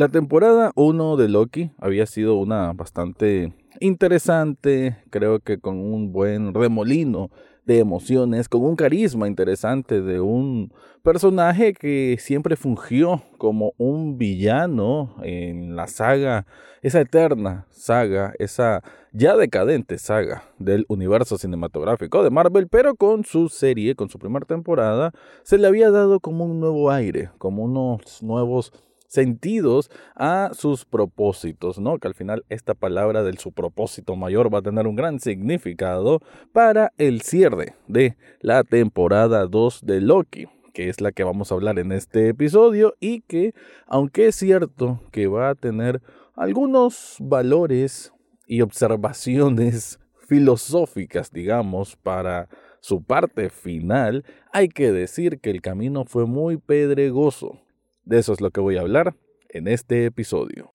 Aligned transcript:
La 0.00 0.08
temporada 0.08 0.72
1 0.76 1.18
de 1.18 1.28
Loki 1.28 1.72
había 1.76 2.06
sido 2.06 2.36
una 2.36 2.72
bastante 2.72 3.52
interesante, 3.80 4.96
creo 5.10 5.40
que 5.40 5.58
con 5.58 5.76
un 5.76 6.10
buen 6.10 6.54
remolino 6.54 7.28
de 7.66 7.80
emociones, 7.80 8.48
con 8.48 8.64
un 8.64 8.76
carisma 8.76 9.28
interesante 9.28 10.00
de 10.00 10.18
un 10.18 10.72
personaje 11.02 11.74
que 11.74 12.16
siempre 12.18 12.56
fungió 12.56 13.22
como 13.36 13.74
un 13.76 14.16
villano 14.16 15.16
en 15.22 15.76
la 15.76 15.86
saga, 15.86 16.46
esa 16.80 17.02
eterna 17.02 17.66
saga, 17.68 18.32
esa 18.38 18.82
ya 19.12 19.36
decadente 19.36 19.98
saga 19.98 20.44
del 20.58 20.86
universo 20.88 21.36
cinematográfico 21.36 22.24
de 22.24 22.30
Marvel, 22.30 22.68
pero 22.68 22.94
con 22.94 23.26
su 23.26 23.50
serie, 23.50 23.94
con 23.94 24.08
su 24.08 24.18
primera 24.18 24.46
temporada, 24.46 25.12
se 25.42 25.58
le 25.58 25.66
había 25.66 25.90
dado 25.90 26.20
como 26.20 26.46
un 26.46 26.58
nuevo 26.58 26.90
aire, 26.90 27.28
como 27.36 27.64
unos 27.64 28.22
nuevos 28.22 28.72
sentidos 29.10 29.90
a 30.14 30.50
sus 30.54 30.84
propósitos, 30.84 31.80
¿no? 31.80 31.98
Que 31.98 32.06
al 32.06 32.14
final 32.14 32.44
esta 32.48 32.74
palabra 32.74 33.24
del 33.24 33.38
su 33.38 33.52
propósito 33.52 34.14
mayor 34.14 34.54
va 34.54 34.60
a 34.60 34.62
tener 34.62 34.86
un 34.86 34.94
gran 34.94 35.18
significado 35.18 36.20
para 36.52 36.92
el 36.96 37.20
cierre 37.22 37.74
de 37.88 38.16
la 38.40 38.62
temporada 38.62 39.46
2 39.46 39.84
de 39.84 40.00
Loki 40.00 40.46
que 40.72 40.88
es 40.88 41.00
la 41.00 41.10
que 41.10 41.24
vamos 41.24 41.50
a 41.50 41.56
hablar 41.56 41.80
en 41.80 41.90
este 41.90 42.28
episodio 42.28 42.94
y 43.00 43.22
que, 43.22 43.54
aunque 43.88 44.28
es 44.28 44.36
cierto 44.36 45.00
que 45.10 45.26
va 45.26 45.50
a 45.50 45.54
tener 45.56 46.00
algunos 46.36 47.16
valores 47.18 48.12
y 48.46 48.60
observaciones 48.60 49.98
filosóficas, 50.28 51.32
digamos, 51.32 51.96
para 51.96 52.48
su 52.80 53.02
parte 53.02 53.50
final, 53.50 54.24
hay 54.52 54.68
que 54.68 54.92
decir 54.92 55.40
que 55.40 55.50
el 55.50 55.60
camino 55.60 56.04
fue 56.04 56.26
muy 56.26 56.56
pedregoso. 56.56 57.58
De 58.10 58.18
eso 58.18 58.32
es 58.32 58.40
lo 58.40 58.50
que 58.50 58.60
voy 58.60 58.76
a 58.76 58.80
hablar 58.80 59.14
en 59.50 59.68
este 59.68 60.04
episodio. 60.04 60.72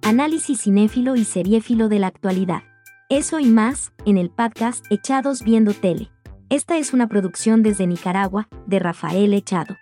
Análisis 0.00 0.62
cinéfilo 0.62 1.14
y 1.14 1.26
seriéfilo 1.26 1.90
de 1.90 1.98
la 1.98 2.06
actualidad. 2.06 2.62
Eso 3.10 3.38
y 3.38 3.44
más, 3.44 3.92
en 4.06 4.16
el 4.16 4.30
podcast 4.30 4.82
Echados 4.90 5.42
Viendo 5.42 5.74
Tele. 5.74 6.10
Esta 6.48 6.78
es 6.78 6.94
una 6.94 7.06
producción 7.06 7.62
desde 7.62 7.86
Nicaragua, 7.86 8.48
de 8.66 8.78
Rafael 8.78 9.34
Echado. 9.34 9.76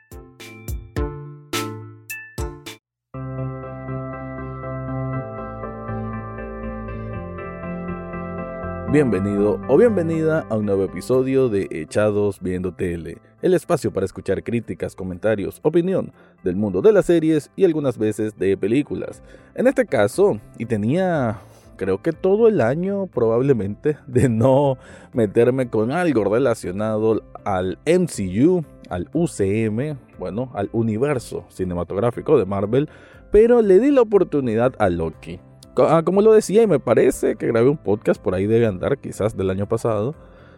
Bienvenido 8.97 9.61
o 9.69 9.77
bienvenida 9.77 10.47
a 10.49 10.57
un 10.57 10.65
nuevo 10.65 10.83
episodio 10.83 11.51
de 11.51 11.69
Echados 11.71 12.41
Viendo 12.41 12.73
Tele, 12.73 13.19
el 13.43 13.53
espacio 13.53 13.93
para 13.93 14.07
escuchar 14.07 14.43
críticas, 14.43 14.97
comentarios, 14.97 15.61
opinión 15.63 16.15
del 16.43 16.57
mundo 16.57 16.81
de 16.81 16.93
las 16.93 17.05
series 17.05 17.51
y 17.57 17.67
algunas 17.67 17.99
veces 17.99 18.39
de 18.39 18.57
películas. 18.57 19.23
En 19.55 19.67
este 19.67 19.85
caso, 19.85 20.41
y 20.57 20.65
tenía 20.65 21.41
creo 21.77 22.01
que 22.01 22.13
todo 22.13 22.49
el 22.49 22.63
año 22.63 23.07
probablemente 23.07 23.99
de 24.07 24.31
no 24.31 24.79
meterme 25.13 25.69
con 25.69 25.93
algo 25.93 26.25
relacionado 26.25 27.23
al 27.45 27.79
MCU, 27.85 28.65
al 28.89 29.11
UCM, 29.13 29.99
bueno, 30.19 30.51
al 30.55 30.71
universo 30.73 31.45
cinematográfico 31.51 32.39
de 32.39 32.47
Marvel, 32.47 32.89
pero 33.31 33.61
le 33.61 33.79
di 33.79 33.91
la 33.91 34.01
oportunidad 34.01 34.73
a 34.79 34.89
Loki. 34.89 35.39
Ah, 35.79 36.03
como 36.05 36.23
lo 36.23 36.33
decía, 36.33 36.63
y 36.63 36.67
me 36.67 36.81
parece 36.81 37.37
que 37.37 37.47
grabé 37.47 37.69
un 37.69 37.77
podcast 37.77 38.21
por 38.21 38.35
ahí 38.35 38.47
debe 38.47 38.67
andar, 38.67 38.99
quizás 38.99 39.37
del 39.37 39.51
año 39.51 39.67
pasado, 39.67 40.15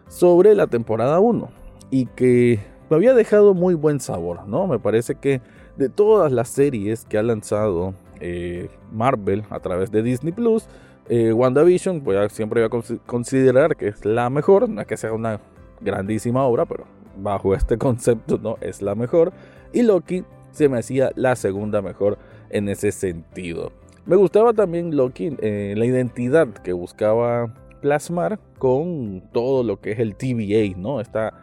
sobre 0.07 0.55
la 0.55 0.67
temporada 0.67 1.19
1 1.19 1.49
y 1.91 2.05
que 2.05 2.59
me 2.89 2.95
había 2.95 3.13
dejado 3.13 3.53
muy 3.53 3.73
buen 3.73 3.99
sabor, 3.99 4.47
¿no? 4.47 4.67
Me 4.67 4.79
parece 4.79 5.15
que 5.15 5.41
de 5.77 5.89
todas 5.89 6.31
las 6.31 6.49
series 6.49 7.05
que 7.05 7.17
ha 7.17 7.23
lanzado 7.23 7.93
eh, 8.19 8.69
Marvel 8.91 9.43
a 9.49 9.59
través 9.59 9.91
de 9.91 10.03
Disney 10.03 10.33
Plus, 10.33 10.67
eh, 11.07 11.33
WandaVision, 11.33 12.01
pues 12.01 12.31
siempre 12.31 12.65
voy 12.67 12.81
a 12.81 12.99
considerar 13.05 13.75
que 13.75 13.87
es 13.87 14.05
la 14.05 14.29
mejor, 14.29 14.69
no 14.69 14.81
es 14.81 14.87
que 14.87 14.97
sea 14.97 15.13
una 15.13 15.39
grandísima 15.81 16.43
obra, 16.43 16.65
pero 16.65 16.85
bajo 17.17 17.55
este 17.55 17.77
concepto 17.77 18.37
no 18.37 18.57
es 18.61 18.81
la 18.81 18.95
mejor. 18.95 19.33
Y 19.73 19.83
Loki 19.83 20.23
se 20.51 20.69
me 20.69 20.79
hacía 20.79 21.11
la 21.15 21.35
segunda 21.35 21.81
mejor 21.81 22.17
en 22.49 22.69
ese 22.69 22.91
sentido. 22.91 23.71
Me 24.05 24.15
gustaba 24.15 24.53
también 24.53 24.95
Loki, 24.95 25.35
eh, 25.39 25.73
la 25.77 25.85
identidad 25.85 26.47
que 26.47 26.73
buscaba 26.73 27.53
plasmar 27.81 28.39
con 28.57 29.23
todo 29.31 29.63
lo 29.63 29.79
que 29.79 29.91
es 29.91 29.99
el 29.99 30.15
TVA, 30.15 30.77
¿no? 30.77 30.99
Esta 30.99 31.33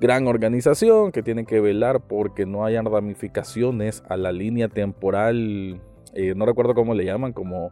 gran 0.00 0.26
organización 0.26 1.12
que 1.12 1.22
tiene 1.22 1.44
que 1.44 1.60
velar 1.60 2.00
porque 2.00 2.46
no 2.46 2.64
hayan 2.64 2.84
ramificaciones 2.84 4.02
a 4.08 4.16
la 4.16 4.32
línea 4.32 4.68
temporal, 4.68 5.80
eh, 6.14 6.34
no 6.34 6.46
recuerdo 6.46 6.74
cómo 6.74 6.94
le 6.94 7.04
llaman, 7.04 7.32
como, 7.32 7.70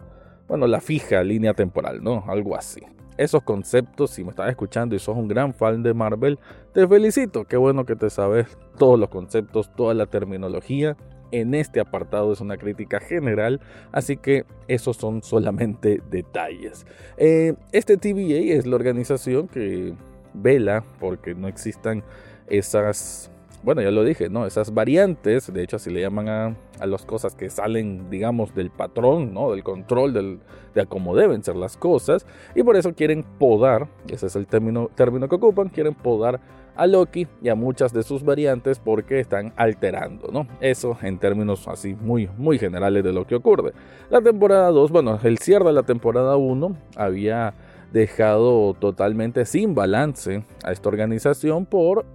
bueno, 0.49 0.67
la 0.67 0.81
fija 0.81 1.23
línea 1.23 1.55
temporal, 1.55 2.03
¿no? 2.03 2.25
Algo 2.29 2.57
así. 2.57 2.83
Esos 3.19 3.43
conceptos, 3.43 4.11
si 4.11 4.25
me 4.25 4.31
estás 4.31 4.49
escuchando 4.49 4.95
y 4.95 4.99
sos 4.99 5.17
un 5.17 5.29
gran 5.29 5.53
fan 5.53 5.83
de 5.83 5.93
Marvel, 5.95 6.39
te 6.73 6.87
felicito. 6.89 7.45
Qué 7.45 7.57
bueno 7.57 7.85
que 7.85 7.95
te 7.95 8.09
sabes 8.09 8.47
todos 8.79 8.99
los 8.99 9.11
conceptos, 9.11 9.71
toda 9.75 9.95
la 9.95 10.07
terminología 10.07 10.97
en 11.33 11.55
este 11.55 11.81
apartado 11.81 12.33
es 12.33 12.41
una 12.41 12.57
crítica 12.57 13.01
general, 13.01 13.61
así 13.91 14.17
que 14.17 14.45
esos 14.69 14.97
son 14.97 15.23
solamente 15.23 16.01
detalles. 16.11 16.87
Eh, 17.17 17.55
este 17.73 17.97
TVA 17.97 18.55
es 18.55 18.67
la 18.67 18.77
organización 18.77 19.49
que 19.49 19.95
vela 20.35 20.85
porque 21.01 21.35
no 21.35 21.49
existan 21.49 22.05
esas 22.47 23.33
bueno, 23.63 23.81
ya 23.81 23.93
lo 23.93 24.03
dije, 24.03 24.29
¿no? 24.29 24.45
Esas 24.45 24.75
variantes, 24.75 25.53
de 25.53 25.63
hecho 25.63 25.77
así 25.77 25.89
le 25.89 26.01
llaman 26.01 26.29
a, 26.29 26.57
las 26.85 27.05
cosas 27.05 27.37
que 27.37 27.49
salen, 27.49 28.11
digamos, 28.11 28.57
del 28.57 28.71
patrón, 28.71 29.33
¿no? 29.33 29.53
Del 29.53 29.63
control 29.63 30.13
del, 30.13 30.41
de 30.75 30.85
cómo 30.87 31.15
deben 31.15 31.45
ser 31.45 31.55
las 31.55 31.77
cosas. 31.77 32.27
Y 32.57 32.65
por 32.65 32.77
eso 32.77 32.93
quieren 32.93 33.23
podar, 33.23 33.87
ese 34.09 34.27
es 34.27 34.35
el 34.35 34.49
término, 34.49 34.91
término 34.97 35.29
que 35.29 35.37
ocupan, 35.37 35.69
quieren 35.69 35.95
podar 35.95 36.41
a 36.75 36.87
Loki 36.87 37.27
y 37.43 37.49
a 37.49 37.55
muchas 37.55 37.93
de 37.93 38.03
sus 38.03 38.25
variantes 38.25 38.79
porque 38.79 39.21
están 39.21 39.53
alterando, 39.57 40.29
¿no? 40.33 40.47
Eso 40.61 40.97
en 41.03 41.19
términos 41.19 41.69
así 41.69 41.95
muy, 41.95 42.29
muy 42.39 42.59
generales 42.59 43.05
de 43.05 43.13
lo 43.13 43.27
que 43.27 43.35
ocurre. 43.35 43.73
La 44.11 44.21
temporada 44.21 44.71
2, 44.71 44.91
bueno, 44.91 45.19
el 45.23 45.39
cierre 45.39 45.67
de 45.67 45.73
la 45.73 45.83
temporada 45.83 46.37
1 46.37 46.77
había 46.97 47.55
dejado 47.93 48.75
totalmente 48.75 49.45
sin 49.45 49.75
balance 49.75 50.45
a 50.65 50.73
esta 50.73 50.89
organización 50.89 51.67
por 51.67 52.07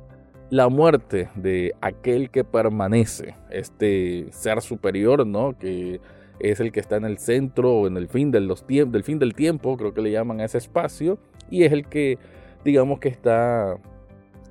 la 0.50 0.70
muerte 0.70 1.30
de 1.36 1.76
aquel 1.82 2.30
que 2.30 2.44
permanece, 2.44 3.36
este 3.50 4.28
ser 4.32 4.62
superior, 4.62 5.28
¿no? 5.28 5.58
Que 5.58 6.00
es 6.40 6.60
el 6.60 6.72
que 6.72 6.80
está 6.80 6.96
en 6.96 7.06
el 7.06 7.18
centro 7.18 7.74
o 7.74 7.88
en 7.88 7.98
el 7.98 8.08
fin, 8.08 8.32
los 8.48 8.66
del 8.68 9.04
fin 9.04 9.20
del 9.20 9.34
tiempo, 9.34 9.76
creo 9.78 9.94
que 9.94 10.02
le 10.02 10.12
llaman 10.12 10.40
a 10.40 10.46
ese 10.46 10.58
espacio, 10.58 11.18
y 11.50 11.64
es 11.64 11.74
el 11.74 11.86
que, 11.88 12.18
digamos 12.64 13.00
que 13.00 13.10
está 13.10 13.78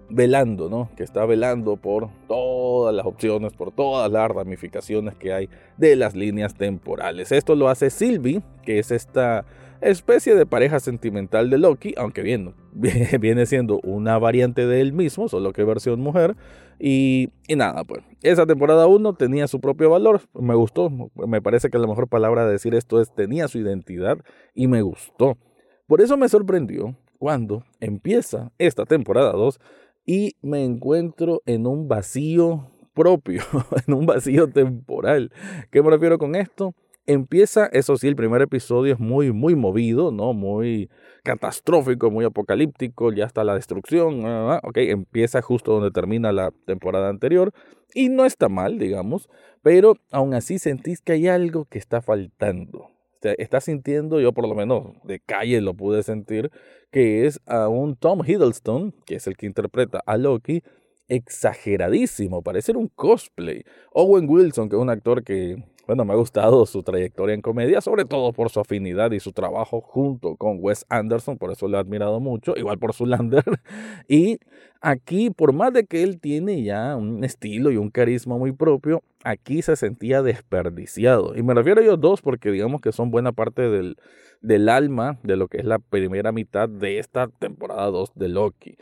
velando, 0.08 0.68
¿no? 0.68 0.90
Que 0.96 1.02
está 1.02 1.24
velando 1.26 1.76
por 1.76 2.08
todas 2.28 2.94
las 2.94 3.06
opciones, 3.06 3.52
por 3.52 3.72
todas 3.72 4.10
las 4.10 4.30
ramificaciones 4.30 5.14
que 5.14 5.32
hay 5.32 5.48
de 5.76 5.96
las 5.96 6.14
líneas 6.14 6.54
temporales. 6.54 7.32
Esto 7.32 7.54
lo 7.54 7.68
hace 7.68 7.90
Sylvie, 7.90 8.42
que 8.62 8.78
es 8.78 8.90
esta 8.90 9.44
especie 9.80 10.34
de 10.34 10.46
pareja 10.46 10.80
sentimental 10.80 11.50
de 11.50 11.58
Loki, 11.58 11.94
aunque 11.96 12.22
bien, 12.22 12.54
viene 13.20 13.46
siendo 13.46 13.80
una 13.82 14.18
variante 14.18 14.66
de 14.66 14.80
él 14.80 14.92
mismo, 14.92 15.28
solo 15.28 15.52
que 15.52 15.64
versión 15.64 16.00
mujer. 16.00 16.36
Y, 16.78 17.30
y 17.48 17.56
nada, 17.56 17.84
pues, 17.84 18.02
esa 18.22 18.46
temporada 18.46 18.86
1 18.86 19.14
tenía 19.14 19.46
su 19.48 19.60
propio 19.60 19.88
valor, 19.88 20.20
me 20.34 20.54
gustó, 20.54 20.90
me 21.14 21.40
parece 21.40 21.70
que 21.70 21.78
la 21.78 21.86
mejor 21.86 22.06
palabra 22.06 22.44
de 22.44 22.52
decir 22.52 22.74
esto 22.74 23.00
es 23.00 23.14
tenía 23.14 23.48
su 23.48 23.58
identidad 23.58 24.18
y 24.54 24.66
me 24.66 24.82
gustó. 24.82 25.38
Por 25.86 26.00
eso 26.00 26.16
me 26.16 26.28
sorprendió 26.28 26.94
cuando 27.18 27.64
empieza 27.80 28.52
esta 28.58 28.84
temporada 28.84 29.32
2 29.32 29.58
y 30.06 30.36
me 30.40 30.64
encuentro 30.64 31.42
en 31.44 31.66
un 31.66 31.88
vacío 31.88 32.70
propio, 32.94 33.42
en 33.86 33.94
un 33.94 34.06
vacío 34.06 34.48
temporal. 34.48 35.32
¿Qué 35.70 35.82
me 35.82 35.90
refiero 35.90 36.16
con 36.16 36.36
esto? 36.36 36.74
Empieza, 37.08 37.66
eso 37.66 37.96
sí, 37.96 38.08
el 38.08 38.16
primer 38.16 38.42
episodio 38.42 38.94
es 38.94 38.98
muy, 38.98 39.32
muy 39.32 39.54
movido, 39.54 40.10
¿no? 40.10 40.32
Muy 40.32 40.90
catastrófico, 41.22 42.10
muy 42.10 42.24
apocalíptico, 42.24 43.12
ya 43.12 43.26
está 43.26 43.44
la 43.44 43.54
destrucción, 43.54 44.24
ok, 44.24 44.78
empieza 44.78 45.42
justo 45.42 45.72
donde 45.72 45.92
termina 45.92 46.32
la 46.32 46.52
temporada 46.66 47.08
anterior 47.08 47.52
y 47.94 48.08
no 48.08 48.24
está 48.24 48.48
mal, 48.48 48.78
digamos, 48.78 49.28
pero 49.62 49.96
aún 50.10 50.34
así 50.34 50.58
sentís 50.58 51.00
que 51.00 51.12
hay 51.12 51.28
algo 51.28 51.66
que 51.66 51.78
está 51.78 52.02
faltando. 52.02 52.90
Está 53.22 53.60
sintiendo, 53.60 54.20
yo 54.20 54.32
por 54.32 54.48
lo 54.48 54.54
menos 54.54 54.92
de 55.04 55.20
calle 55.20 55.60
lo 55.60 55.74
pude 55.74 56.02
sentir, 56.02 56.50
que 56.90 57.26
es 57.26 57.40
a 57.46 57.68
un 57.68 57.96
Tom 57.96 58.22
Hiddleston, 58.24 58.94
que 59.04 59.16
es 59.16 59.26
el 59.26 59.36
que 59.36 59.46
interpreta 59.46 60.02
a 60.06 60.16
Loki, 60.16 60.62
exageradísimo, 61.08 62.42
parece 62.42 62.72
un 62.72 62.88
cosplay. 62.88 63.64
Owen 63.92 64.28
Wilson, 64.28 64.68
que 64.68 64.76
es 64.76 64.82
un 64.82 64.90
actor 64.90 65.22
que 65.22 65.62
bueno, 65.86 66.04
me 66.04 66.12
ha 66.12 66.16
gustado 66.16 66.66
su 66.66 66.82
trayectoria 66.82 67.34
en 67.34 67.42
comedia, 67.42 67.80
sobre 67.80 68.04
todo 68.04 68.32
por 68.32 68.50
su 68.50 68.60
afinidad 68.60 69.12
y 69.12 69.20
su 69.20 69.32
trabajo 69.32 69.80
junto 69.80 70.36
con 70.36 70.58
Wes 70.60 70.84
Anderson, 70.88 71.38
por 71.38 71.52
eso 71.52 71.68
lo 71.68 71.76
he 71.76 71.80
admirado 71.80 72.18
mucho, 72.18 72.54
igual 72.56 72.78
por 72.78 72.92
su 72.92 73.06
Lander. 73.06 73.44
Y 74.08 74.38
aquí, 74.80 75.30
por 75.30 75.52
más 75.52 75.72
de 75.72 75.86
que 75.86 76.02
él 76.02 76.20
tiene 76.20 76.62
ya 76.62 76.96
un 76.96 77.24
estilo 77.24 77.70
y 77.70 77.76
un 77.76 77.90
carisma 77.90 78.36
muy 78.36 78.52
propio, 78.52 79.02
aquí 79.24 79.62
se 79.62 79.76
sentía 79.76 80.22
desperdiciado. 80.22 81.36
Y 81.36 81.42
me 81.42 81.54
refiero 81.54 81.80
a 81.80 81.84
ellos 81.84 82.00
dos 82.00 82.20
porque 82.20 82.50
digamos 82.50 82.80
que 82.80 82.92
son 82.92 83.10
buena 83.10 83.32
parte 83.32 83.62
del, 83.62 83.96
del 84.40 84.68
alma 84.68 85.18
de 85.22 85.36
lo 85.36 85.48
que 85.48 85.58
es 85.58 85.64
la 85.64 85.78
primera 85.78 86.32
mitad 86.32 86.68
de 86.68 86.98
esta 86.98 87.28
temporada 87.28 87.86
2 87.90 88.12
de 88.14 88.28
Loki. 88.28 88.76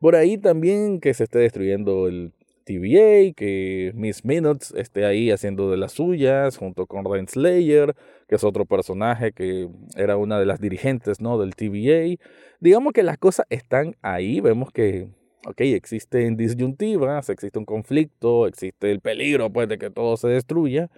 Por 0.00 0.14
ahí 0.14 0.38
también 0.38 1.00
que 1.00 1.12
se 1.14 1.24
esté 1.24 1.40
destruyendo 1.40 2.06
el 2.06 2.32
TVA, 2.68 3.32
que 3.34 3.92
Miss 3.94 4.24
Minutes 4.24 4.74
esté 4.76 5.06
ahí 5.06 5.30
haciendo 5.30 5.70
de 5.70 5.78
las 5.78 5.92
suyas, 5.92 6.58
junto 6.58 6.86
con 6.86 7.04
Renslayer, 7.10 7.94
que 8.28 8.34
es 8.34 8.44
otro 8.44 8.66
personaje 8.66 9.32
que 9.32 9.68
era 9.96 10.18
una 10.18 10.38
de 10.38 10.44
las 10.44 10.60
dirigentes 10.60 11.20
¿no? 11.20 11.38
del 11.38 11.56
TVA. 11.56 12.22
Digamos 12.60 12.92
que 12.92 13.02
las 13.02 13.16
cosas 13.16 13.46
están 13.48 13.96
ahí, 14.02 14.40
vemos 14.40 14.70
que, 14.70 15.08
ok, 15.46 15.60
existen 15.60 16.36
disyuntivas, 16.36 17.30
existe 17.30 17.58
un 17.58 17.64
conflicto, 17.64 18.46
existe 18.46 18.90
el 18.90 19.00
peligro 19.00 19.50
pues, 19.50 19.68
de 19.68 19.78
que 19.78 19.88
todo 19.88 20.18
se 20.18 20.28
destruya, 20.28 20.90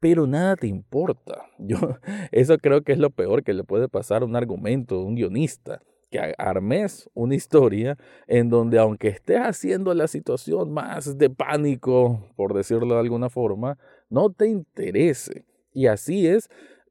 pero 0.00 0.26
nada 0.26 0.56
te 0.56 0.66
importa. 0.66 1.46
Yo, 1.58 1.78
eso 2.32 2.58
creo 2.58 2.82
que 2.82 2.92
es 2.92 2.98
lo 2.98 3.10
peor 3.10 3.44
que 3.44 3.52
le 3.52 3.62
puede 3.62 3.88
pasar 3.88 4.22
a 4.22 4.24
un 4.24 4.34
argumento, 4.34 4.96
a 4.96 5.04
un 5.04 5.14
guionista 5.14 5.82
que 6.12 6.34
armes 6.38 7.10
una 7.14 7.34
historia 7.34 7.98
en 8.28 8.50
donde 8.50 8.78
aunque 8.78 9.08
estés 9.08 9.40
haciendo 9.40 9.92
la 9.94 10.06
situación 10.06 10.72
más 10.72 11.18
de 11.18 11.30
pánico, 11.30 12.28
por 12.36 12.54
decirlo 12.54 12.94
de 12.94 13.00
alguna 13.00 13.30
forma, 13.30 13.78
no 14.08 14.30
te 14.30 14.46
interese. 14.46 15.44
Y 15.72 15.86
así 15.86 16.26
es, 16.28 16.48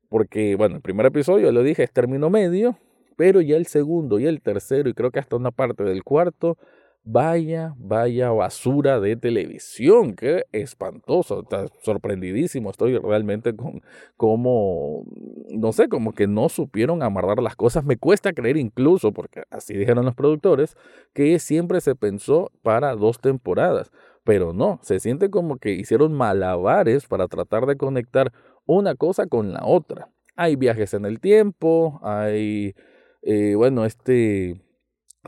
porque, 0.10 0.56
bueno, 0.56 0.76
el 0.76 0.82
primer 0.82 1.06
episodio, 1.06 1.52
lo 1.54 1.64
dije, 1.64 1.84
es 1.84 1.92
término 1.94 2.30
medio, 2.30 2.78
pero 3.16 3.40
ya 3.40 3.56
el 3.56 3.68
segundo 3.68 4.20
y 4.20 4.26
el 4.26 4.42
tercero, 4.42 4.90
y 4.90 4.94
creo 4.94 5.12
que 5.12 5.20
hasta 5.20 5.36
una 5.36 5.52
parte 5.52 5.84
del 5.84 6.04
cuarto, 6.04 6.58
Vaya, 7.04 7.74
vaya 7.80 8.30
basura 8.30 9.00
de 9.00 9.16
televisión, 9.16 10.14
qué 10.16 10.46
espantoso, 10.52 11.42
está 11.42 11.66
sorprendidísimo 11.82 12.70
estoy 12.70 12.96
realmente 13.00 13.56
con 13.56 13.82
cómo, 14.18 15.06
no 15.50 15.72
sé, 15.74 15.90
como 15.90 16.14
que 16.14 16.28
no 16.28 16.48
supieron 16.48 17.02
amarrar 17.02 17.42
las 17.42 17.56
cosas. 17.56 17.84
Me 17.86 17.98
cuesta 17.98 18.34
creer 18.34 18.58
incluso, 18.58 19.14
porque 19.14 19.42
así 19.50 19.74
dijeron 19.76 20.06
los 20.06 20.14
productores, 20.14 20.78
que 21.14 21.40
siempre 21.40 21.82
se 21.82 21.96
pensó 21.96 22.52
para 22.62 22.96
dos 22.96 23.20
temporadas, 23.20 23.92
pero 24.24 24.54
no, 24.54 24.80
se 24.84 25.00
siente 25.00 25.32
como 25.32 25.58
que 25.58 25.72
hicieron 25.72 26.14
malabares 26.14 27.08
para 27.08 27.28
tratar 27.28 27.66
de 27.66 27.78
conectar 27.78 28.32
una 28.68 28.94
cosa 28.94 29.26
con 29.26 29.54
la 29.54 29.66
otra. 29.66 30.10
Hay 30.36 30.56
viajes 30.56 30.94
en 30.94 31.06
el 31.06 31.20
tiempo, 31.20 32.00
hay, 32.04 32.76
eh, 33.24 33.56
bueno, 33.56 33.86
este 33.86 34.62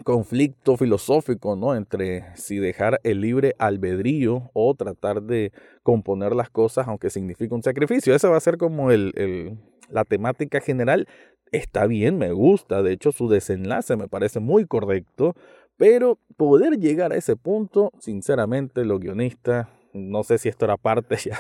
conflicto 0.03 0.75
filosófico, 0.75 1.55
¿no? 1.55 1.75
Entre 1.75 2.25
si 2.35 2.57
dejar 2.57 2.99
el 3.03 3.21
libre 3.21 3.55
albedrío 3.59 4.49
o 4.53 4.73
tratar 4.73 5.21
de 5.21 5.51
componer 5.83 6.35
las 6.35 6.49
cosas, 6.49 6.87
aunque 6.87 7.09
signifique 7.09 7.53
un 7.53 7.63
sacrificio. 7.63 8.15
Esa 8.15 8.29
va 8.29 8.37
a 8.37 8.41
ser 8.41 8.57
como 8.57 8.91
el, 8.91 9.59
la 9.89 10.03
temática 10.03 10.59
general. 10.59 11.07
Está 11.51 11.85
bien, 11.85 12.17
me 12.17 12.31
gusta. 12.31 12.81
De 12.81 12.93
hecho, 12.93 13.11
su 13.11 13.29
desenlace 13.29 13.95
me 13.95 14.07
parece 14.07 14.39
muy 14.39 14.65
correcto. 14.65 15.35
Pero 15.77 16.19
poder 16.37 16.79
llegar 16.79 17.11
a 17.11 17.15
ese 17.15 17.35
punto, 17.35 17.91
sinceramente, 17.99 18.85
los 18.85 18.99
guionistas 18.99 19.67
no 19.93 20.23
sé 20.23 20.37
si 20.37 20.49
esto 20.49 20.65
era 20.65 20.77
parte 20.77 21.15
ya 21.23 21.37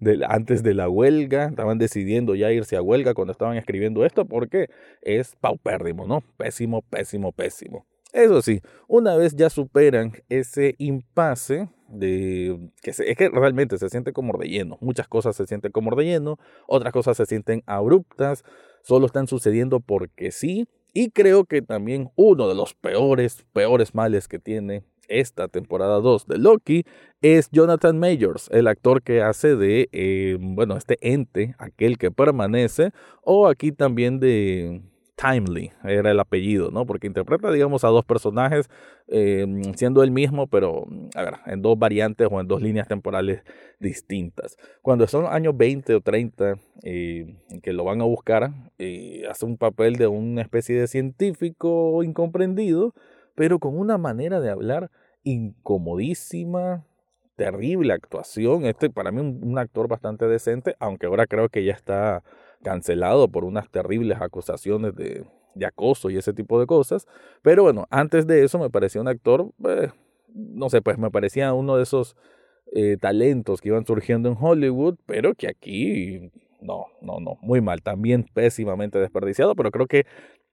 de, 0.00 0.24
antes 0.26 0.62
de 0.62 0.74
la 0.74 0.88
huelga, 0.88 1.46
estaban 1.46 1.78
decidiendo 1.78 2.34
ya 2.34 2.50
irse 2.50 2.76
a 2.76 2.82
huelga 2.82 3.14
cuando 3.14 3.32
estaban 3.32 3.56
escribiendo 3.56 4.04
esto 4.04 4.24
porque 4.24 4.70
es 5.02 5.36
paupérrimo, 5.36 6.06
¿no? 6.06 6.22
Pésimo, 6.36 6.82
pésimo, 6.82 7.32
pésimo. 7.32 7.86
Eso 8.12 8.42
sí, 8.42 8.60
una 8.88 9.16
vez 9.16 9.34
ya 9.36 9.48
superan 9.48 10.12
ese 10.28 10.74
impasse 10.78 11.68
de 11.88 12.58
que 12.82 12.90
es 12.90 13.16
que 13.16 13.28
realmente 13.30 13.78
se 13.78 13.88
siente 13.88 14.12
como 14.12 14.32
relleno, 14.32 14.76
muchas 14.80 15.08
cosas 15.08 15.34
se 15.36 15.46
sienten 15.46 15.72
como 15.72 15.90
relleno, 15.90 16.38
otras 16.66 16.92
cosas 16.92 17.16
se 17.16 17.26
sienten 17.26 17.62
abruptas, 17.66 18.44
solo 18.82 19.06
están 19.06 19.28
sucediendo 19.28 19.80
porque 19.80 20.30
sí, 20.30 20.66
y 20.92 21.10
creo 21.10 21.44
que 21.46 21.62
también 21.62 22.10
uno 22.16 22.48
de 22.48 22.54
los 22.54 22.74
peores, 22.74 23.46
peores 23.54 23.94
males 23.94 24.28
que 24.28 24.38
tiene 24.38 24.84
esta 25.08 25.48
temporada 25.48 26.00
2 26.00 26.26
de 26.26 26.38
Loki 26.38 26.84
es 27.20 27.50
Jonathan 27.50 27.98
Majors, 27.98 28.48
el 28.52 28.66
actor 28.66 29.02
que 29.02 29.22
hace 29.22 29.56
de, 29.56 29.88
eh, 29.92 30.36
bueno, 30.40 30.76
este 30.76 30.98
ente, 31.00 31.54
aquel 31.58 31.98
que 31.98 32.10
permanece, 32.10 32.90
o 33.22 33.46
aquí 33.46 33.70
también 33.70 34.18
de 34.18 34.82
Timely, 35.14 35.70
era 35.84 36.10
el 36.10 36.18
apellido, 36.18 36.72
¿no? 36.72 36.84
Porque 36.84 37.06
interpreta, 37.06 37.52
digamos, 37.52 37.84
a 37.84 37.88
dos 37.88 38.04
personajes 38.04 38.68
eh, 39.06 39.46
siendo 39.76 40.02
el 40.02 40.10
mismo, 40.10 40.48
pero, 40.48 40.86
a 41.14 41.52
en 41.52 41.62
dos 41.62 41.78
variantes 41.78 42.26
o 42.28 42.40
en 42.40 42.48
dos 42.48 42.60
líneas 42.60 42.88
temporales 42.88 43.42
distintas. 43.78 44.56
Cuando 44.80 45.06
son 45.06 45.26
años 45.26 45.56
20 45.56 45.94
o 45.94 46.00
30 46.00 46.56
eh, 46.82 47.36
que 47.62 47.72
lo 47.72 47.84
van 47.84 48.00
a 48.00 48.04
buscar, 48.04 48.50
hace 49.30 49.44
un 49.44 49.58
papel 49.58 49.94
de 49.94 50.08
una 50.08 50.42
especie 50.42 50.80
de 50.80 50.88
científico 50.88 52.02
incomprendido, 52.02 52.94
pero 53.34 53.58
con 53.58 53.78
una 53.78 53.98
manera 53.98 54.40
de 54.40 54.50
hablar 54.50 54.90
incomodísima, 55.24 56.84
terrible 57.36 57.92
actuación. 57.92 58.66
Este 58.66 58.90
para 58.90 59.10
mí 59.10 59.20
un, 59.20 59.58
actor 59.58 59.88
bastante 59.88 60.26
decente, 60.26 60.76
aunque 60.78 61.06
ahora 61.06 61.26
creo 61.26 61.48
que 61.48 61.64
ya 61.64 61.72
está 61.72 62.22
cancelado 62.62 63.28
por 63.28 63.44
unas 63.44 63.70
terribles 63.70 64.20
acusaciones 64.20 64.94
de, 64.94 65.24
acoso 65.66 66.10
y 66.10 66.16
ese 66.16 66.32
tipo 66.32 66.60
de 66.60 66.66
cosas. 66.66 67.06
Pero 67.42 67.62
bueno, 67.64 67.86
antes 67.90 68.26
de 68.26 68.44
eso 68.44 68.58
me 68.58 68.70
parecía 68.70 69.00
un 69.00 69.08
actor, 69.08 69.50
eh, 69.68 69.90
no 70.28 70.70
sé, 70.70 70.82
pues 70.82 70.98
me 70.98 71.10
parecía 71.10 71.52
uno 71.52 71.76
de 71.76 71.82
esos 71.82 72.16
eh, 72.74 72.96
talentos 72.98 73.60
que 73.60 73.68
iban 73.68 73.84
surgiendo 73.84 74.28
en 74.28 74.36
Hollywood, 74.40 74.96
pero 75.06 75.34
que 75.34 75.48
aquí 75.48 76.30
no, 76.60 76.86
no, 77.00 77.20
no, 77.20 77.36
muy 77.42 77.60
mal, 77.60 77.82
también 77.82 78.24
pésimamente 78.32 78.98
desperdiciado, 78.98 79.54
pero 79.54 79.70
creo 79.70 79.86
que 79.86 80.06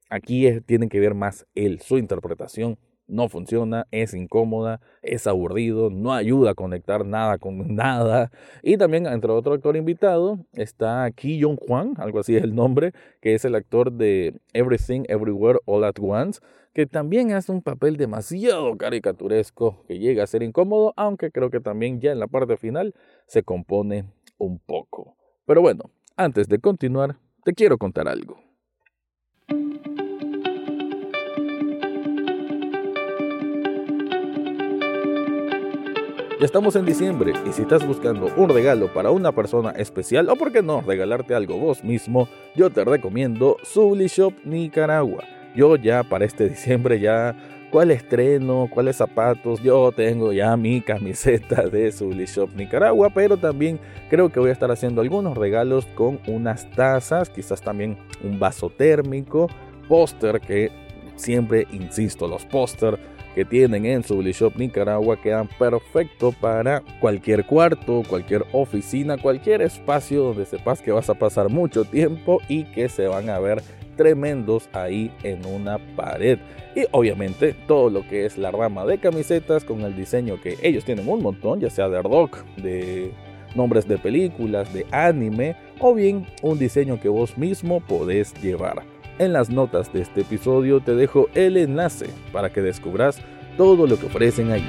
aquí 0.10 0.62
tiene 0.62 0.90
que 0.90 1.00
ver 1.00 1.14
más 1.14 1.46
él, 1.56 1.80
su 1.82 1.98
interpretación 1.98 2.78
no 3.10 3.28
funciona, 3.28 3.88
es 3.92 4.14
incómoda, 4.14 4.80
es 5.02 5.28
aburrido, 5.28 5.90
no 5.90 6.14
ayuda 6.14 6.52
a 6.52 6.56
conectar 6.56 7.06
nada 7.06 7.38
con 7.38 7.58
nada. 7.76 8.32
Y 8.64 8.78
también, 8.78 9.06
entre 9.08 9.32
otro 9.32 9.54
actor 9.54 9.76
invitado, 9.76 10.40
está 10.54 11.10
Ki 11.12 11.42
Jong 11.42 11.60
Hwan, 11.60 11.96
algo 11.98 12.20
así 12.20 12.36
es 12.36 12.44
el 12.44 12.56
nombre, 12.56 12.94
que 13.20 13.34
es 13.34 13.44
el 13.46 13.56
actor 13.56 13.92
de 13.92 14.40
Everything 14.54 15.04
Everywhere 15.08 15.60
All 15.66 15.84
at 15.84 15.96
Once, 16.00 16.40
que 16.74 16.86
también 16.86 17.34
hace 17.34 17.52
un 17.52 17.62
papel 17.62 17.98
demasiado 17.98 18.78
caricaturesco, 18.78 19.84
que 19.88 19.98
llega 19.98 20.24
a 20.24 20.28
ser 20.28 20.44
incómodo, 20.44 20.94
aunque 20.96 21.32
creo 21.32 21.50
que 21.50 21.60
también 21.60 22.00
ya 22.00 22.12
en 22.12 22.20
la 22.20 22.28
parte 22.28 22.58
final 22.58 22.94
se 23.28 23.44
compone 23.44 24.06
un 24.38 24.60
poco. 24.60 25.16
Pero 25.46 25.62
bueno, 25.62 25.90
antes 26.16 26.48
de 26.48 26.60
continuar, 26.60 27.18
te 27.44 27.54
quiero 27.54 27.78
contar 27.78 28.08
algo. 28.08 28.49
Ya 36.40 36.46
estamos 36.46 36.78
en 36.78 36.86
diciembre 36.86 37.34
y 37.46 37.52
si 37.52 37.64
estás 37.64 37.86
buscando 37.86 38.32
un 38.38 38.48
regalo 38.48 38.88
para 38.94 39.12
una 39.12 39.34
persona 39.34 39.72
especial 39.72 40.30
o 40.30 40.38
por 40.38 40.54
qué 40.54 40.62
no 40.62 40.80
regalarte 40.80 41.36
algo 41.36 41.58
vos 41.58 41.84
mismo, 41.84 42.30
yo 42.56 42.70
te 42.70 42.86
recomiendo 42.86 43.58
Subli 43.62 44.08
Shop 44.08 44.34
Nicaragua. 44.46 45.26
Yo 45.54 45.76
ya 45.76 46.02
para 46.02 46.24
este 46.24 46.48
diciembre 46.48 47.02
ya 47.02 47.36
cuál 47.72 47.92
estreno, 47.92 48.70
cuáles 48.74 48.96
zapatos, 48.96 49.62
yo 49.62 49.92
tengo 49.92 50.32
ya 50.32 50.56
mi 50.56 50.80
camiseta 50.80 51.64
de 51.64 51.92
Subli 51.92 52.24
Shop 52.24 52.52
Nicaragua, 52.56 53.10
pero 53.14 53.36
también 53.36 53.78
creo 54.10 54.30
que 54.30 54.40
voy 54.40 54.52
a 54.52 54.54
estar 54.54 54.72
haciendo 54.72 55.02
algunos 55.02 55.38
regalos 55.38 55.88
con 55.88 56.22
unas 56.26 56.72
tazas, 56.72 57.30
quizás 57.30 57.62
también 57.62 57.98
un 58.24 58.40
vaso 58.40 58.70
térmico, 58.70 59.50
póster 59.90 60.40
que 60.40 60.72
siempre 61.18 61.68
insisto, 61.74 62.30
los 62.30 62.46
póster 62.46 62.98
que 63.40 63.46
tienen 63.46 63.86
en 63.86 64.04
su 64.04 64.22
Shop 64.22 64.52
Nicaragua 64.58 65.16
quedan 65.16 65.48
perfectos 65.48 66.36
para 66.36 66.84
cualquier 67.00 67.46
cuarto, 67.46 68.04
cualquier 68.06 68.44
oficina, 68.52 69.16
cualquier 69.18 69.62
espacio 69.62 70.24
donde 70.24 70.46
sepas 70.46 70.82
que 70.82 70.92
vas 70.92 71.10
a 71.10 71.14
pasar 71.14 71.48
mucho 71.48 71.86
tiempo 71.86 72.42
y 72.50 72.66
que 72.66 72.90
se 72.90 73.08
van 73.08 73.30
a 73.30 73.40
ver 73.40 73.62
tremendos 73.96 74.68
ahí 74.74 75.10
en 75.24 75.46
una 75.46 75.78
pared. 75.96 76.38
Y 76.76 76.84
obviamente 76.92 77.54
todo 77.66 77.90
lo 77.90 78.06
que 78.06 78.26
es 78.26 78.38
la 78.38 78.52
rama 78.52 78.86
de 78.86 78.98
camisetas 78.98 79.64
con 79.64 79.84
el 79.84 79.96
diseño 79.96 80.42
que 80.42 80.58
ellos 80.62 80.84
tienen 80.84 81.08
un 81.08 81.24
montón, 81.24 81.62
ya 81.62 81.70
sea 81.70 81.88
de 81.88 82.02
rock, 82.02 82.44
de 82.58 83.14
nombres 83.56 83.88
de 83.88 83.98
películas, 83.98 84.74
de 84.74 84.86
anime 84.92 85.56
o 85.80 85.94
bien 85.94 86.28
un 86.42 86.60
diseño 86.60 87.00
que 87.00 87.08
vos 87.08 87.38
mismo 87.38 87.80
podés 87.80 88.34
llevar. 88.42 88.99
En 89.20 89.34
las 89.34 89.50
notas 89.50 89.92
de 89.92 90.00
este 90.00 90.22
episodio 90.22 90.80
te 90.80 90.96
dejo 90.96 91.28
el 91.34 91.58
enlace 91.58 92.10
para 92.32 92.54
que 92.54 92.62
descubras 92.62 93.20
todo 93.58 93.86
lo 93.86 94.00
que 94.00 94.06
ofrecen 94.06 94.50
ahí. 94.50 94.64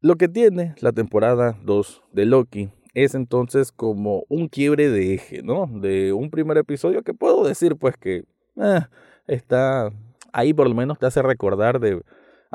Lo 0.00 0.16
que 0.16 0.28
tiene 0.28 0.74
la 0.80 0.92
temporada 0.92 1.58
2 1.62 2.04
de 2.10 2.24
Loki 2.24 2.70
es 2.94 3.14
entonces 3.14 3.70
como 3.70 4.24
un 4.30 4.48
quiebre 4.48 4.88
de 4.88 5.12
eje, 5.12 5.42
¿no? 5.42 5.66
De 5.66 6.14
un 6.14 6.30
primer 6.30 6.56
episodio 6.56 7.02
que 7.02 7.12
puedo 7.12 7.44
decir 7.44 7.76
pues 7.76 7.98
que 7.98 8.24
eh, 8.56 8.80
está 9.26 9.90
ahí 10.32 10.54
por 10.54 10.70
lo 10.70 10.74
menos 10.74 10.98
te 10.98 11.04
hace 11.04 11.20
recordar 11.20 11.80
de 11.80 12.00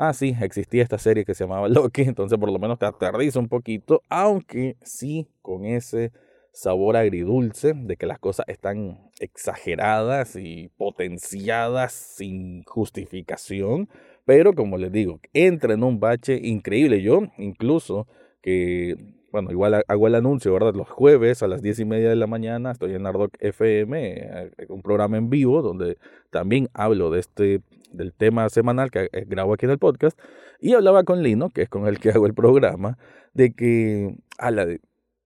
ah, 0.08 0.12
sí, 0.12 0.36
existía 0.40 0.82
esta 0.82 0.98
serie 0.98 1.24
que 1.24 1.34
se 1.34 1.44
llamaba 1.44 1.68
Loki, 1.68 2.02
entonces 2.02 2.38
por 2.38 2.50
lo 2.50 2.58
menos 2.58 2.78
te 2.78 2.86
aterriza 2.86 3.38
un 3.38 3.48
poquito, 3.48 4.02
aunque 4.08 4.76
sí 4.82 5.28
con 5.42 5.64
ese 5.64 6.12
sabor 6.52 6.96
agridulce 6.96 7.72
de 7.74 7.96
que 7.96 8.06
las 8.06 8.18
cosas 8.18 8.46
están 8.48 8.98
exageradas 9.20 10.36
y 10.36 10.70
potenciadas 10.76 11.92
sin 11.92 12.64
justificación, 12.64 13.88
pero 14.24 14.52
como 14.54 14.76
les 14.76 14.92
digo, 14.92 15.20
entra 15.32 15.74
en 15.74 15.82
un 15.82 15.98
bache 15.98 16.38
increíble. 16.42 17.00
Yo 17.02 17.22
incluso 17.38 18.06
que, 18.42 18.96
bueno, 19.32 19.50
igual 19.50 19.82
hago 19.86 20.06
el 20.06 20.14
anuncio, 20.14 20.52
¿verdad? 20.52 20.74
Los 20.74 20.90
jueves 20.90 21.42
a 21.42 21.48
las 21.48 21.62
diez 21.62 21.78
y 21.78 21.84
media 21.84 22.10
de 22.10 22.16
la 22.16 22.26
mañana 22.26 22.72
estoy 22.72 22.94
en 22.94 23.02
Nardoc 23.02 23.34
FM, 23.40 23.98
eh, 24.02 24.50
un 24.68 24.82
programa 24.82 25.16
en 25.16 25.30
vivo 25.30 25.62
donde 25.62 25.96
también 26.30 26.68
hablo 26.74 27.10
de 27.10 27.20
este 27.20 27.62
del 27.92 28.12
tema 28.12 28.48
semanal 28.48 28.90
que 28.90 29.08
eh, 29.12 29.24
grabo 29.26 29.54
aquí 29.54 29.66
en 29.66 29.72
el 29.72 29.78
podcast 29.78 30.18
y 30.60 30.74
hablaba 30.74 31.04
con 31.04 31.22
Lino, 31.22 31.50
que 31.50 31.62
es 31.62 31.68
con 31.68 31.86
el 31.86 31.98
que 31.98 32.10
hago 32.10 32.26
el 32.26 32.34
programa, 32.34 32.98
de 33.34 33.52
que 33.52 34.14
a 34.38 34.50
la 34.50 34.66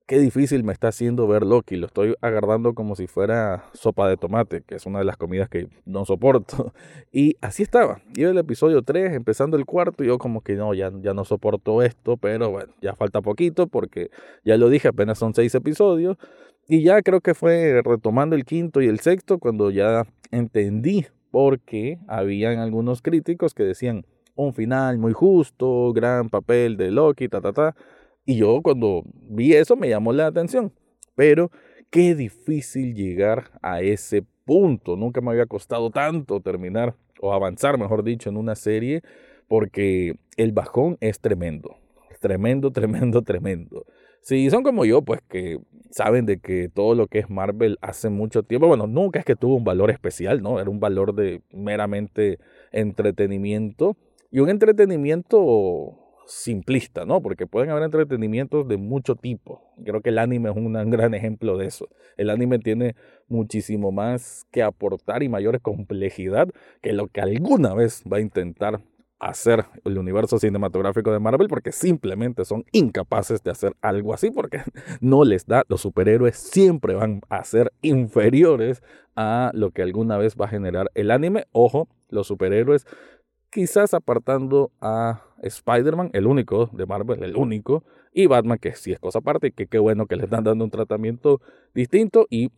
qué 0.06 0.20
difícil 0.20 0.62
me 0.62 0.72
está 0.72 0.88
haciendo 0.88 1.26
ver 1.26 1.42
Loki. 1.44 1.76
Lo 1.76 1.86
estoy 1.86 2.14
agarrando 2.20 2.74
como 2.74 2.94
si 2.96 3.06
fuera 3.06 3.64
sopa 3.72 4.08
de 4.08 4.16
tomate, 4.16 4.62
que 4.62 4.76
es 4.76 4.86
una 4.86 5.00
de 5.00 5.04
las 5.04 5.16
comidas 5.16 5.48
que 5.48 5.68
no 5.84 6.04
soporto. 6.04 6.72
Y 7.12 7.36
así 7.40 7.62
estaba. 7.62 8.02
Iba 8.14 8.30
el 8.30 8.38
episodio 8.38 8.82
3, 8.82 9.14
empezando 9.14 9.56
el 9.56 9.64
cuarto, 9.64 10.04
y 10.04 10.08
yo 10.08 10.18
como 10.18 10.42
que 10.42 10.54
no, 10.54 10.74
ya, 10.74 10.92
ya 11.00 11.14
no 11.14 11.24
soporto 11.24 11.82
esto, 11.82 12.18
pero 12.18 12.50
bueno, 12.50 12.72
ya 12.82 12.94
falta 12.94 13.22
poquito 13.22 13.68
porque 13.68 14.10
ya 14.44 14.56
lo 14.58 14.68
dije, 14.68 14.88
apenas 14.88 15.18
son 15.18 15.34
seis 15.34 15.54
episodios. 15.54 16.18
Y 16.68 16.82
ya 16.82 17.00
creo 17.02 17.20
que 17.20 17.34
fue 17.34 17.80
retomando 17.82 18.36
el 18.36 18.44
quinto 18.44 18.82
y 18.82 18.86
el 18.86 19.00
sexto 19.00 19.38
cuando 19.38 19.70
ya 19.70 20.04
entendí 20.30 21.06
por 21.36 21.60
qué 21.60 21.98
habían 22.08 22.60
algunos 22.60 23.02
críticos 23.02 23.52
que 23.52 23.62
decían 23.62 24.06
un 24.36 24.54
final 24.54 24.96
muy 24.96 25.12
justo, 25.12 25.92
gran 25.92 26.30
papel 26.30 26.78
de 26.78 26.90
Loki, 26.90 27.28
ta, 27.28 27.42
ta, 27.42 27.52
ta. 27.52 27.76
Y 28.24 28.36
yo 28.36 28.62
cuando 28.62 29.02
vi 29.28 29.52
eso 29.52 29.76
me 29.76 29.90
llamó 29.90 30.14
la 30.14 30.28
atención. 30.28 30.72
Pero 31.14 31.50
qué 31.90 32.14
difícil 32.14 32.94
llegar 32.94 33.50
a 33.60 33.82
ese 33.82 34.24
punto. 34.46 34.96
Nunca 34.96 35.20
me 35.20 35.32
había 35.32 35.44
costado 35.44 35.90
tanto 35.90 36.40
terminar 36.40 36.94
o 37.20 37.34
avanzar, 37.34 37.76
mejor 37.76 38.02
dicho, 38.02 38.30
en 38.30 38.38
una 38.38 38.54
serie 38.54 39.02
porque 39.46 40.14
el 40.38 40.52
bajón 40.52 40.96
es 41.00 41.20
tremendo. 41.20 41.76
Tremendo, 42.18 42.70
tremendo, 42.72 43.20
tremendo. 43.20 43.84
Si 44.22 44.48
son 44.48 44.62
como 44.62 44.86
yo, 44.86 45.02
pues 45.02 45.20
que 45.28 45.58
saben 45.90 46.26
de 46.26 46.38
que 46.38 46.68
todo 46.68 46.94
lo 46.94 47.06
que 47.06 47.18
es 47.20 47.30
Marvel 47.30 47.78
hace 47.80 48.10
mucho 48.10 48.42
tiempo, 48.42 48.66
bueno, 48.66 48.86
nunca 48.86 49.18
es 49.18 49.24
que 49.24 49.36
tuvo 49.36 49.56
un 49.56 49.64
valor 49.64 49.90
especial, 49.90 50.42
¿no? 50.42 50.60
Era 50.60 50.70
un 50.70 50.80
valor 50.80 51.14
de 51.14 51.42
meramente 51.52 52.38
entretenimiento 52.72 53.96
y 54.30 54.40
un 54.40 54.50
entretenimiento 54.50 55.98
simplista, 56.26 57.04
¿no? 57.04 57.22
Porque 57.22 57.46
pueden 57.46 57.70
haber 57.70 57.84
entretenimientos 57.84 58.66
de 58.68 58.76
mucho 58.76 59.14
tipo. 59.14 59.62
Creo 59.84 60.02
que 60.02 60.10
el 60.10 60.18
anime 60.18 60.50
es 60.50 60.56
un 60.56 60.72
gran 60.90 61.14
ejemplo 61.14 61.56
de 61.56 61.66
eso. 61.66 61.88
El 62.16 62.30
anime 62.30 62.58
tiene 62.58 62.96
muchísimo 63.28 63.92
más 63.92 64.46
que 64.50 64.62
aportar 64.62 65.22
y 65.22 65.28
mayor 65.28 65.60
complejidad 65.60 66.48
que 66.82 66.92
lo 66.92 67.08
que 67.08 67.20
alguna 67.20 67.74
vez 67.74 68.02
va 68.10 68.18
a 68.18 68.20
intentar 68.20 68.80
hacer 69.18 69.64
el 69.84 69.98
universo 69.98 70.38
cinematográfico 70.38 71.10
de 71.10 71.18
Marvel 71.18 71.48
porque 71.48 71.72
simplemente 71.72 72.44
son 72.44 72.64
incapaces 72.72 73.42
de 73.42 73.50
hacer 73.50 73.74
algo 73.80 74.12
así 74.12 74.30
porque 74.30 74.60
no 75.00 75.24
les 75.24 75.46
da, 75.46 75.64
los 75.68 75.80
superhéroes 75.80 76.36
siempre 76.36 76.94
van 76.94 77.22
a 77.28 77.42
ser 77.44 77.72
inferiores 77.82 78.82
a 79.14 79.50
lo 79.54 79.70
que 79.70 79.82
alguna 79.82 80.18
vez 80.18 80.36
va 80.38 80.44
a 80.44 80.48
generar 80.48 80.90
el 80.94 81.10
anime. 81.10 81.46
Ojo, 81.52 81.88
los 82.10 82.26
superhéroes 82.26 82.86
quizás 83.50 83.94
apartando 83.94 84.70
a 84.80 85.22
Spider-Man, 85.42 86.10
el 86.12 86.26
único 86.26 86.68
de 86.72 86.84
Marvel, 86.84 87.22
el 87.22 87.36
único, 87.36 87.84
y 88.12 88.26
Batman, 88.26 88.58
que 88.58 88.74
sí 88.74 88.92
es 88.92 88.98
cosa 88.98 89.20
aparte, 89.20 89.52
que 89.52 89.66
qué 89.66 89.78
bueno 89.78 90.06
que 90.06 90.16
le 90.16 90.24
están 90.24 90.44
dando 90.44 90.64
un 90.64 90.70
tratamiento 90.70 91.40
distinto 91.74 92.26
y 92.30 92.50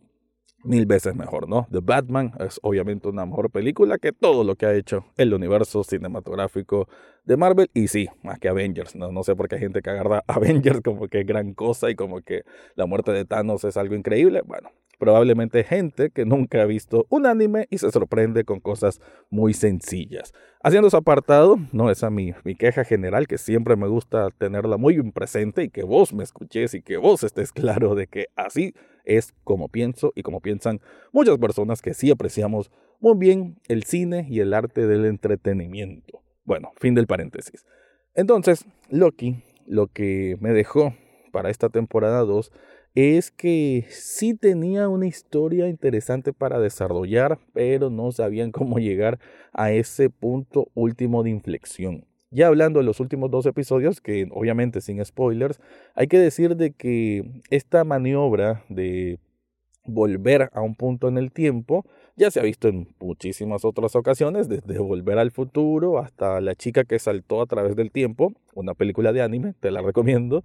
mil 0.63 0.85
veces 0.85 1.15
mejor, 1.15 1.47
¿no? 1.47 1.67
The 1.71 1.79
Batman 1.81 2.33
es 2.39 2.59
obviamente 2.63 3.07
una 3.07 3.25
mejor 3.25 3.49
película 3.49 3.97
que 3.97 4.11
todo 4.11 4.43
lo 4.43 4.55
que 4.55 4.65
ha 4.65 4.73
hecho 4.73 5.05
el 5.17 5.33
universo 5.33 5.83
cinematográfico 5.83 6.87
de 7.25 7.37
Marvel 7.37 7.69
y 7.73 7.87
sí, 7.87 8.09
más 8.23 8.39
que 8.39 8.49
Avengers, 8.49 8.95
no, 8.95 9.11
no 9.11 9.23
sé 9.23 9.35
por 9.35 9.47
qué 9.47 9.55
hay 9.55 9.61
gente 9.61 9.81
que 9.81 9.89
agarra 9.89 10.23
Avengers 10.27 10.81
como 10.81 11.07
que 11.07 11.23
gran 11.23 11.53
cosa 11.53 11.89
y 11.89 11.95
como 11.95 12.21
que 12.21 12.43
la 12.75 12.85
muerte 12.85 13.11
de 13.11 13.25
Thanos 13.25 13.63
es 13.63 13.77
algo 13.77 13.95
increíble, 13.95 14.41
bueno, 14.45 14.71
probablemente 14.99 15.63
gente 15.63 16.11
que 16.11 16.25
nunca 16.25 16.61
ha 16.61 16.65
visto 16.65 17.07
un 17.09 17.25
anime 17.25 17.67
y 17.71 17.79
se 17.79 17.89
sorprende 17.91 18.43
con 18.43 18.59
cosas 18.59 18.99
muy 19.29 19.53
sencillas. 19.53 20.33
Haciendo 20.61 20.89
su 20.89 20.97
apartado, 20.97 21.57
no, 21.71 21.89
esa 21.89 22.09
mi, 22.09 22.33
mi 22.43 22.55
queja 22.55 22.83
general, 22.83 23.25
que 23.25 23.37
siempre 23.37 23.77
me 23.77 23.87
gusta 23.87 24.29
tenerla 24.29 24.77
muy 24.77 25.01
presente 25.11 25.63
y 25.63 25.69
que 25.69 25.83
vos 25.83 26.13
me 26.13 26.23
escuches 26.23 26.73
y 26.73 26.81
que 26.81 26.97
vos 26.97 27.23
estés 27.23 27.53
claro 27.53 27.95
de 27.95 28.07
que 28.07 28.27
así 28.35 28.73
es 29.09 29.33
como 29.43 29.69
pienso 29.69 30.13
y 30.15 30.21
como 30.21 30.39
piensan 30.39 30.79
muchas 31.11 31.37
personas 31.37 31.81
que 31.81 31.93
sí 31.93 32.11
apreciamos 32.11 32.71
muy 32.99 33.17
bien 33.17 33.59
el 33.67 33.83
cine 33.83 34.27
y 34.29 34.39
el 34.39 34.53
arte 34.53 34.87
del 34.87 35.05
entretenimiento. 35.05 36.21
Bueno, 36.45 36.71
fin 36.77 36.95
del 36.95 37.07
paréntesis. 37.07 37.65
Entonces, 38.13 38.65
Loki, 38.89 39.43
lo 39.65 39.87
que 39.87 40.37
me 40.39 40.51
dejó 40.51 40.93
para 41.31 41.49
esta 41.49 41.69
temporada 41.69 42.21
2 42.21 42.51
es 42.95 43.31
que 43.31 43.85
sí 43.89 44.33
tenía 44.33 44.89
una 44.89 45.07
historia 45.07 45.67
interesante 45.67 46.33
para 46.33 46.59
desarrollar, 46.59 47.39
pero 47.53 47.89
no 47.89 48.11
sabían 48.11 48.51
cómo 48.51 48.79
llegar 48.79 49.19
a 49.53 49.71
ese 49.71 50.09
punto 50.09 50.69
último 50.73 51.23
de 51.23 51.29
inflexión. 51.29 52.08
Ya 52.31 52.47
hablando 52.47 52.79
de 52.79 52.85
los 52.85 52.99
últimos 52.99 53.31
dos 53.31 53.45
episodios, 53.45 54.01
que 54.01 54.27
obviamente 54.31 54.81
sin 54.81 55.03
spoilers, 55.03 55.59
hay 55.95 56.07
que 56.07 56.19
decir 56.19 56.55
de 56.55 56.71
que 56.73 57.23
esta 57.49 57.83
maniobra 57.83 58.63
de 58.69 59.19
volver 59.85 60.49
a 60.53 60.61
un 60.61 60.75
punto 60.75 61.07
en 61.07 61.17
el 61.17 61.31
tiempo 61.31 61.85
ya 62.15 62.29
se 62.29 62.39
ha 62.39 62.43
visto 62.43 62.67
en 62.67 62.93
muchísimas 62.99 63.63
otras 63.63 63.95
ocasiones, 63.95 64.49
desde 64.49 64.77
Volver 64.77 65.17
al 65.17 65.31
Futuro 65.31 65.99
hasta 65.99 66.41
La 66.41 66.53
chica 66.53 66.83
que 66.83 66.99
saltó 66.99 67.41
a 67.41 67.45
través 67.45 67.77
del 67.77 67.91
tiempo, 67.91 68.33
una 68.53 68.73
película 68.73 69.13
de 69.13 69.21
anime, 69.21 69.53
te 69.61 69.71
la 69.71 69.81
recomiendo, 69.81 70.43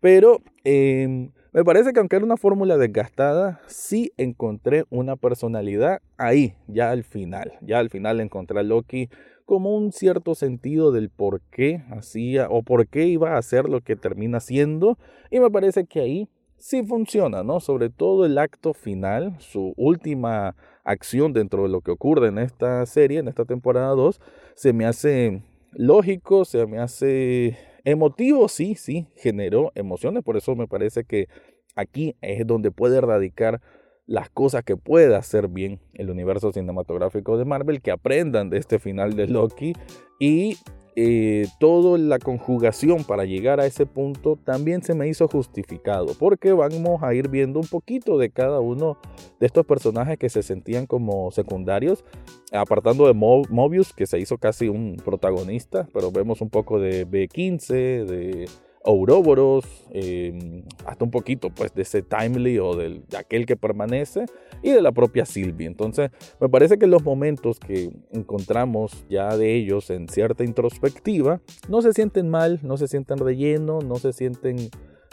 pero 0.00 0.40
em, 0.62 1.32
me 1.52 1.64
parece 1.64 1.92
que 1.92 1.98
aunque 1.98 2.14
era 2.14 2.24
una 2.24 2.36
fórmula 2.36 2.76
desgastada, 2.76 3.60
sí 3.66 4.12
encontré 4.16 4.84
una 4.88 5.16
personalidad 5.16 6.00
ahí, 6.16 6.54
ya 6.68 6.92
al 6.92 7.02
final. 7.02 7.54
Ya 7.60 7.80
al 7.80 7.90
final 7.90 8.20
encontré 8.20 8.60
a 8.60 8.62
Loki 8.62 9.08
como 9.46 9.74
un 9.74 9.92
cierto 9.92 10.34
sentido 10.34 10.92
del 10.92 11.08
por 11.08 11.40
qué 11.50 11.82
hacía 11.90 12.48
o 12.50 12.62
por 12.62 12.86
qué 12.88 13.06
iba 13.06 13.34
a 13.34 13.38
hacer 13.38 13.68
lo 13.68 13.80
que 13.80 13.96
termina 13.96 14.38
haciendo. 14.38 14.98
Y 15.30 15.40
me 15.40 15.50
parece 15.50 15.86
que 15.86 16.00
ahí 16.00 16.28
sí 16.58 16.82
funciona, 16.82 17.42
¿no? 17.42 17.60
Sobre 17.60 17.88
todo 17.88 18.26
el 18.26 18.36
acto 18.36 18.74
final, 18.74 19.36
su 19.38 19.72
última 19.78 20.54
acción 20.84 21.32
dentro 21.32 21.62
de 21.62 21.70
lo 21.70 21.80
que 21.80 21.92
ocurre 21.92 22.28
en 22.28 22.38
esta 22.38 22.84
serie, 22.84 23.20
en 23.20 23.28
esta 23.28 23.46
temporada 23.46 23.94
2, 23.94 24.20
se 24.54 24.74
me 24.74 24.84
hace 24.84 25.42
lógico, 25.72 26.44
se 26.44 26.66
me 26.66 26.78
hace 26.78 27.56
Emotivo, 27.86 28.48
sí, 28.48 28.74
sí, 28.74 29.06
generó 29.14 29.70
emociones, 29.76 30.24
por 30.24 30.36
eso 30.36 30.56
me 30.56 30.66
parece 30.66 31.04
que 31.04 31.28
aquí 31.76 32.16
es 32.20 32.44
donde 32.44 32.72
puede 32.72 33.00
radicar 33.00 33.60
las 34.06 34.30
cosas 34.30 34.62
que 34.62 34.76
puede 34.76 35.14
hacer 35.16 35.48
bien 35.48 35.80
el 35.94 36.10
universo 36.10 36.52
cinematográfico 36.52 37.36
de 37.36 37.44
Marvel, 37.44 37.82
que 37.82 37.90
aprendan 37.90 38.50
de 38.50 38.58
este 38.58 38.78
final 38.78 39.16
de 39.16 39.26
Loki 39.26 39.74
y 40.18 40.56
eh, 40.98 41.46
toda 41.60 41.98
la 41.98 42.18
conjugación 42.18 43.04
para 43.04 43.26
llegar 43.26 43.60
a 43.60 43.66
ese 43.66 43.84
punto 43.84 44.38
también 44.42 44.82
se 44.82 44.94
me 44.94 45.06
hizo 45.06 45.28
justificado, 45.28 46.14
porque 46.18 46.54
vamos 46.54 47.02
a 47.02 47.12
ir 47.12 47.28
viendo 47.28 47.60
un 47.60 47.66
poquito 47.66 48.16
de 48.16 48.30
cada 48.30 48.60
uno 48.60 48.96
de 49.38 49.46
estos 49.46 49.66
personajes 49.66 50.16
que 50.16 50.30
se 50.30 50.42
sentían 50.42 50.86
como 50.86 51.30
secundarios, 51.32 52.02
apartando 52.50 53.06
de 53.06 53.12
Mobius, 53.12 53.92
que 53.92 54.06
se 54.06 54.18
hizo 54.18 54.38
casi 54.38 54.68
un 54.68 54.96
protagonista, 55.04 55.86
pero 55.92 56.10
vemos 56.10 56.40
un 56.40 56.48
poco 56.48 56.80
de 56.80 57.06
B15, 57.06 58.06
de 58.06 58.48
Ouroboros, 58.86 59.64
em, 59.90 60.62
hasta 60.84 61.04
un 61.04 61.10
poquito 61.10 61.50
pues 61.50 61.74
de 61.74 61.82
ese 61.82 62.02
Timely 62.02 62.58
o 62.60 62.74
del, 62.76 63.04
de 63.08 63.16
aquel 63.16 63.44
que 63.44 63.56
permanece 63.56 64.26
y 64.62 64.70
de 64.70 64.80
la 64.80 64.92
propia 64.92 65.26
Sylvie. 65.26 65.66
Entonces 65.66 66.10
me 66.40 66.48
parece 66.48 66.78
que 66.78 66.86
los 66.86 67.02
momentos 67.02 67.58
que 67.58 67.90
encontramos 68.12 69.04
ya 69.10 69.36
de 69.36 69.54
ellos 69.54 69.90
en 69.90 70.08
cierta 70.08 70.44
introspectiva 70.44 71.40
no 71.68 71.82
se 71.82 71.92
sienten 71.92 72.28
mal, 72.30 72.60
no 72.62 72.76
se 72.76 72.86
sienten 72.86 73.18
relleno, 73.18 73.80
no 73.80 73.96
se 73.96 74.12
sienten 74.12 74.56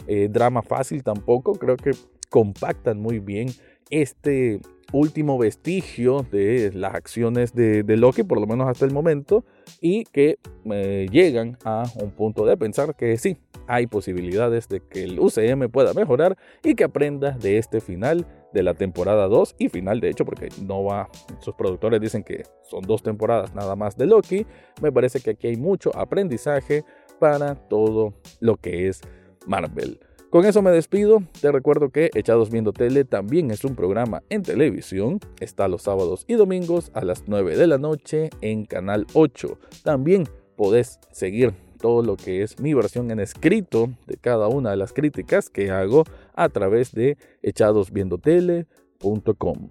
eh, 0.06 0.28
drama 0.30 0.62
fácil 0.62 1.02
tampoco. 1.02 1.54
Creo 1.54 1.76
que 1.76 1.90
compactan 2.30 3.00
muy 3.00 3.18
bien 3.18 3.48
este 3.90 4.60
último 4.92 5.38
vestigio 5.38 6.24
de 6.30 6.70
las 6.72 6.94
acciones 6.94 7.52
de, 7.54 7.84
Loki, 7.96 8.22
por 8.22 8.40
lo 8.40 8.46
menos 8.46 8.68
hasta 8.68 8.84
el 8.84 8.92
momento, 8.92 9.44
y 9.80 10.04
que 10.04 10.38
eh, 10.70 11.06
llegan 11.10 11.58
a 11.64 11.84
un 12.00 12.10
punto 12.12 12.46
de 12.46 12.56
pensar 12.56 12.94
que 12.94 13.16
sí, 13.16 13.36
hay 13.66 13.86
posibilidades 13.86 14.68
de 14.68 14.80
que 14.80 15.04
el 15.04 15.18
UCM 15.18 15.70
pueda 15.70 15.94
mejorar 15.94 16.36
y 16.62 16.74
que 16.74 16.84
aprenda 16.84 17.32
de 17.32 17.58
este 17.58 17.80
final 17.80 18.26
de 18.52 18.62
la 18.62 18.74
temporada 18.74 19.26
2 19.28 19.56
y 19.58 19.68
final 19.68 20.00
de 20.00 20.10
hecho 20.10 20.24
porque 20.24 20.48
no 20.62 20.84
va, 20.84 21.08
sus 21.40 21.54
productores 21.54 22.00
dicen 22.00 22.22
que 22.22 22.44
son 22.62 22.82
dos 22.82 23.02
temporadas 23.02 23.54
nada 23.54 23.76
más 23.76 23.96
de 23.96 24.06
Loki, 24.06 24.46
me 24.80 24.92
parece 24.92 25.20
que 25.20 25.30
aquí 25.30 25.48
hay 25.48 25.56
mucho 25.56 25.96
aprendizaje 25.96 26.84
para 27.18 27.54
todo 27.54 28.14
lo 28.40 28.56
que 28.56 28.88
es 28.88 29.00
Marvel. 29.46 29.98
Con 30.34 30.44
eso 30.44 30.62
me 30.62 30.72
despido. 30.72 31.22
Te 31.40 31.52
recuerdo 31.52 31.90
que 31.90 32.10
Echados 32.12 32.50
Viendo 32.50 32.72
Tele 32.72 33.04
también 33.04 33.52
es 33.52 33.64
un 33.64 33.76
programa 33.76 34.24
en 34.30 34.42
televisión. 34.42 35.20
Está 35.38 35.68
los 35.68 35.82
sábados 35.82 36.24
y 36.26 36.34
domingos 36.34 36.90
a 36.92 37.04
las 37.04 37.28
9 37.28 37.56
de 37.56 37.68
la 37.68 37.78
noche 37.78 38.30
en 38.40 38.64
Canal 38.64 39.06
8. 39.14 39.56
También 39.84 40.24
podés 40.56 40.98
seguir 41.12 41.54
todo 41.84 42.02
lo 42.02 42.16
que 42.16 42.42
es 42.42 42.58
mi 42.58 42.72
versión 42.72 43.10
en 43.10 43.20
escrito 43.20 43.90
de 44.06 44.16
cada 44.16 44.48
una 44.48 44.70
de 44.70 44.78
las 44.78 44.94
críticas 44.94 45.50
que 45.50 45.70
hago 45.70 46.04
a 46.34 46.48
través 46.48 46.92
de 46.92 47.18
echadosviendotele.com. 47.42 49.68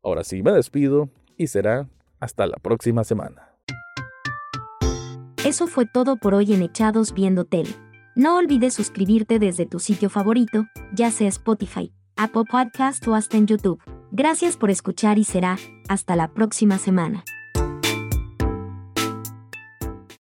Ahora 0.00 0.22
sí 0.22 0.44
me 0.44 0.52
despido 0.52 1.08
y 1.36 1.48
será 1.48 1.88
hasta 2.20 2.46
la 2.46 2.58
próxima 2.58 3.02
semana. 3.02 3.50
Eso 5.44 5.66
fue 5.66 5.86
todo 5.86 6.18
por 6.18 6.34
hoy 6.34 6.54
en 6.54 6.62
Echados 6.62 7.12
Viendo 7.12 7.44
Tele. 7.44 7.74
No 8.14 8.36
olvides 8.36 8.74
suscribirte 8.74 9.40
desde 9.40 9.66
tu 9.66 9.80
sitio 9.80 10.08
favorito, 10.08 10.66
ya 10.94 11.10
sea 11.10 11.26
Spotify, 11.26 11.92
Apple 12.14 12.44
Podcast 12.48 13.08
o 13.08 13.16
hasta 13.16 13.38
en 13.38 13.48
YouTube. 13.48 13.82
Gracias 14.12 14.56
por 14.56 14.70
escuchar 14.70 15.18
y 15.18 15.24
será 15.24 15.56
hasta 15.88 16.14
la 16.14 16.32
próxima 16.32 16.78
semana. 16.78 17.24